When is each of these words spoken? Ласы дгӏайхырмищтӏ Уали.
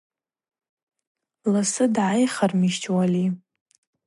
Ласы 1.51 1.85
дгӏайхырмищтӏ 1.93 2.87
Уали. 2.95 3.25